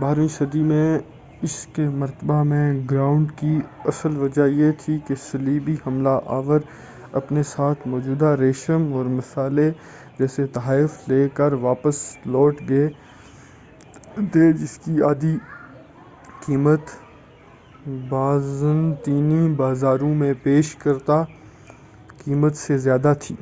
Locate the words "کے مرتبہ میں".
1.66-2.66